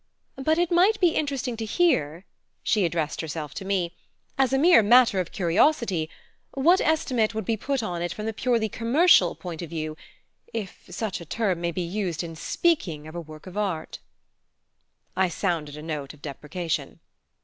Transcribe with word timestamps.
"But 0.37 0.57
it 0.57 0.71
might 0.71 0.99
be 0.99 1.09
interesting 1.09 1.55
to 1.57 1.63
hear" 1.65 2.25
she 2.63 2.85
addressed 2.85 3.21
herself 3.21 3.53
to 3.53 3.63
me 3.63 3.95
"as 4.35 4.51
a 4.51 4.57
mere 4.57 4.81
matter 4.81 5.19
of 5.19 5.31
curiosity 5.31 6.09
what 6.55 6.81
estimate 6.81 7.35
would 7.35 7.45
be 7.45 7.55
put 7.55 7.83
on 7.83 8.01
it 8.01 8.11
from 8.11 8.25
the 8.25 8.33
purely 8.33 8.67
commercial 8.67 9.35
point 9.35 9.61
of 9.61 9.69
view 9.69 9.95
if 10.55 10.85
such 10.89 11.21
a 11.21 11.25
term 11.25 11.61
may 11.61 11.71
be 11.71 11.81
used 11.83 12.23
in 12.23 12.35
speaking 12.35 13.07
of 13.07 13.13
a 13.13 13.21
work 13.21 13.45
of 13.45 13.55
art." 13.55 13.99
I 15.15 15.29
sounded 15.29 15.77
a 15.77 15.83
note 15.83 16.15
of 16.15 16.23
deprecation. 16.23 16.99